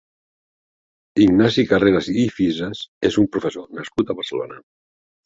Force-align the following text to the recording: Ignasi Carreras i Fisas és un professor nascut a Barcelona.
Ignasi 1.25 1.65
Carreras 1.71 2.09
i 2.21 2.25
Fisas 2.37 2.81
és 3.11 3.19
un 3.25 3.29
professor 3.37 3.69
nascut 3.81 4.11
a 4.11 4.17
Barcelona. 4.23 4.59